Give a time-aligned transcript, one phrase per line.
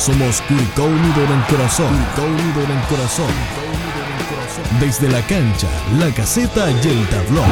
[0.00, 1.94] Somos Curicó Unido en el corazón.
[1.94, 3.30] Curicó Unido en el corazón.
[4.80, 5.68] Desde la cancha,
[5.98, 7.44] la caseta y el tablón.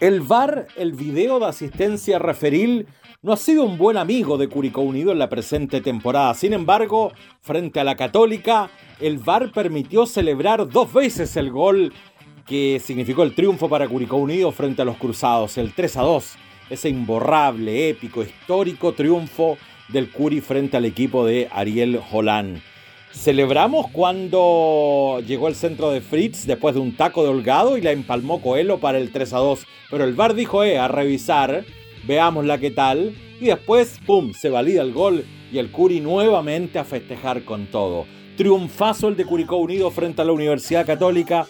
[0.00, 2.88] El VAR, el video de asistencia referil,
[3.20, 6.34] no ha sido un buen amigo de Curicó Unido en la presente temporada.
[6.34, 8.70] Sin embargo, frente a la Católica,
[9.00, 11.92] el VAR permitió celebrar dos veces el gol
[12.46, 16.34] que significó el triunfo para Curicó Unido frente a los Cruzados, el 3 a 2,
[16.70, 19.58] ese imborrable, épico, histórico triunfo
[19.88, 22.62] del Curi frente al equipo de Ariel Holán.
[23.10, 27.90] Celebramos cuando llegó el centro de Fritz después de un taco de holgado y la
[27.90, 29.66] empalmó Coelho para el 3 a 2.
[29.90, 31.64] Pero el VAR dijo, eh, a revisar,
[32.08, 33.14] veámosla qué tal.
[33.40, 38.06] Y después, pum, se valida el gol y el Curi nuevamente a festejar con todo.
[38.36, 41.46] Triunfazo el de Curicó Unido frente a la Universidad Católica.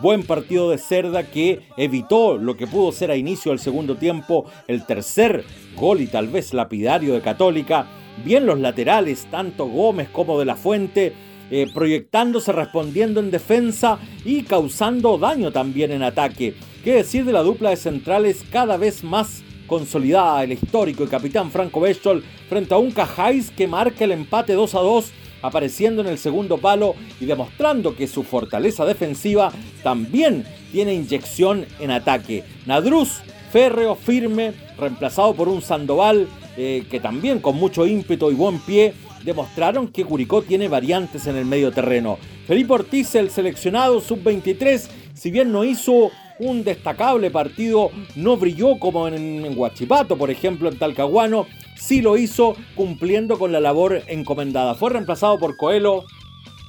[0.00, 4.46] Buen partido de Cerda que evitó lo que pudo ser a inicio del segundo tiempo
[4.66, 5.44] el tercer
[5.76, 7.86] gol y tal vez lapidario de Católica
[8.24, 11.12] bien los laterales, tanto Gómez como de la Fuente,
[11.50, 16.54] eh, proyectándose, respondiendo en defensa y causando daño también en ataque.
[16.84, 21.52] ¿Qué decir de la dupla de centrales cada vez más consolidada, el histórico y capitán
[21.52, 25.12] Franco Beschol frente a un Cajáis que marca el empate 2 a 2,
[25.42, 29.52] apareciendo en el segundo palo y demostrando que su fortaleza defensiva
[29.84, 32.42] también tiene inyección en ataque.
[32.66, 33.20] Nadruz,
[33.52, 38.92] férreo, firme, reemplazado por un Sandoval eh, que también con mucho ímpetu y buen pie
[39.22, 42.18] demostraron que Curicó tiene variantes en el medio terreno.
[42.48, 44.88] Felipe Ortiz, el seleccionado sub-23,
[45.20, 50.70] si bien no hizo un destacable partido, no brilló como en, en Huachipato, por ejemplo,
[50.70, 51.46] en Talcahuano,
[51.76, 54.74] sí lo hizo cumpliendo con la labor encomendada.
[54.74, 56.04] Fue reemplazado por Coelho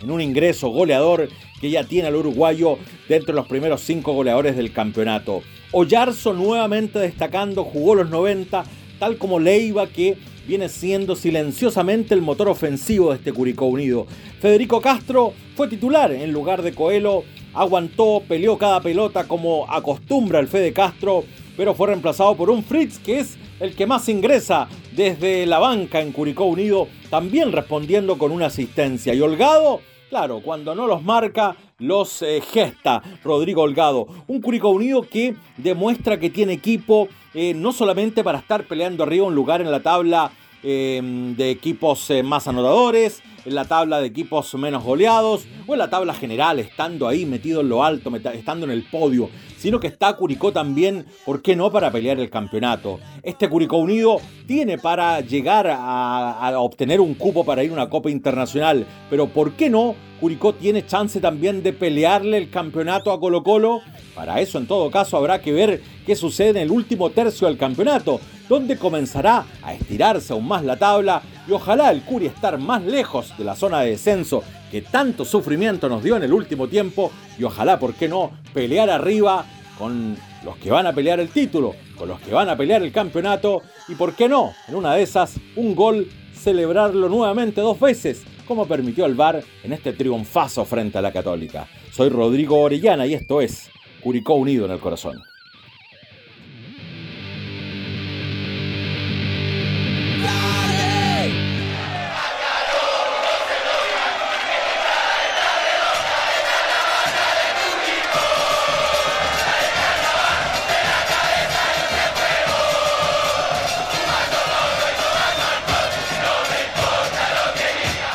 [0.00, 1.28] en un ingreso goleador
[1.60, 5.42] que ya tiene al uruguayo dentro de los primeros cinco goleadores del campeonato.
[5.72, 8.64] Oyarzo nuevamente destacando, jugó los 90,
[8.98, 14.06] tal como Leiva que viene siendo silenciosamente el motor ofensivo de este Curicó Unido.
[14.40, 17.24] Federico Castro fue titular en lugar de Coelho,
[17.58, 21.24] aguantó, peleó cada pelota como acostumbra el Fede Castro,
[21.56, 26.00] pero fue reemplazado por un Fritz que es el que más ingresa desde la banca
[26.00, 29.12] en Curicó Unido, también respondiendo con una asistencia.
[29.12, 34.06] Y Holgado, claro, cuando no los marca, los eh, gesta Rodrigo Holgado.
[34.28, 39.26] Un Curicó Unido que demuestra que tiene equipo eh, no solamente para estar peleando arriba
[39.26, 40.30] un lugar en la tabla
[40.62, 41.00] eh,
[41.36, 46.12] de equipos más anotadores, en la tabla de equipos menos goleados o en la tabla
[46.14, 50.52] general, estando ahí metido en lo alto, estando en el podio, sino que está Curicó
[50.52, 53.00] también, ¿por qué no?, para pelear el campeonato.
[53.22, 57.88] Este Curicó Unido tiene para llegar a, a obtener un cupo para ir a una
[57.88, 59.94] Copa Internacional, pero ¿por qué no?
[60.20, 63.80] Curicó tiene chance también de pelearle el campeonato a Colo Colo.
[64.14, 67.56] Para eso en todo caso habrá que ver qué sucede en el último tercio del
[67.56, 72.82] campeonato, donde comenzará a estirarse aún más la tabla y ojalá el Curi estar más
[72.82, 77.10] lejos de la zona de descenso que tanto sufrimiento nos dio en el último tiempo
[77.38, 79.44] y ojalá, ¿por qué no?, pelear arriba
[79.78, 82.92] con los que van a pelear el título, con los que van a pelear el
[82.92, 88.24] campeonato y, ¿por qué no?, en una de esas, un gol, celebrarlo nuevamente dos veces
[88.46, 91.68] como permitió el VAR en este triunfazo frente a la Católica.
[91.92, 93.70] Soy Rodrigo Orellana y esto es
[94.02, 95.20] Curicó Unido en el Corazón.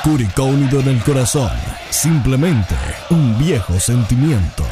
[0.03, 1.49] Curicó unido en el corazón,
[1.89, 2.75] simplemente
[3.09, 4.65] un viejo sentimiento.